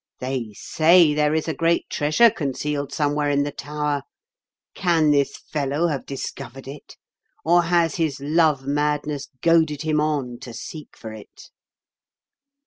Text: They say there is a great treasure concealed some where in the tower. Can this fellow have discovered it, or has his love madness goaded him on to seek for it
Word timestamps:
They 0.19 0.53
say 0.53 1.13
there 1.13 1.35
is 1.35 1.47
a 1.47 1.53
great 1.53 1.87
treasure 1.87 2.31
concealed 2.31 2.91
some 2.91 3.13
where 3.13 3.29
in 3.29 3.43
the 3.43 3.51
tower. 3.51 4.01
Can 4.73 5.11
this 5.11 5.37
fellow 5.37 5.89
have 5.89 6.07
discovered 6.07 6.67
it, 6.67 6.97
or 7.45 7.61
has 7.65 7.97
his 7.97 8.19
love 8.19 8.65
madness 8.65 9.29
goaded 9.43 9.83
him 9.83 9.99
on 10.01 10.39
to 10.39 10.55
seek 10.55 10.97
for 10.97 11.13
it 11.13 11.51